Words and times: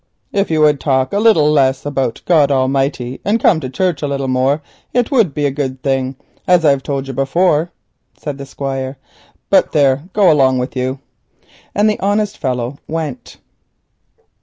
"If 0.33 0.49
you 0.49 0.61
would 0.61 0.79
talk 0.79 1.13
a 1.13 1.19
little 1.19 1.51
less 1.51 1.85
about 1.85 2.23
your 2.27 2.67
Maker, 2.67 3.17
and 3.23 3.39
come 3.39 3.59
to 3.59 3.69
church 3.69 4.01
a 4.01 4.07
little 4.07 4.27
more, 4.27 4.63
it 4.95 5.11
would 5.11 5.31
be 5.35 5.45
a 5.45 5.51
good 5.51 5.83
thing, 5.83 6.15
as 6.47 6.65
I've 6.65 6.81
told 6.81 7.07
you 7.07 7.13
before," 7.13 7.69
said 8.17 8.39
the 8.39 8.47
Squire; 8.47 8.97
"but 9.51 9.73
there, 9.73 10.05
go 10.13 10.31
along 10.31 10.57
with 10.57 10.75
you." 10.75 10.97
And 11.75 11.87
the 11.87 11.99
honest 11.99 12.39
fellow 12.39 12.79
went. 12.87 13.37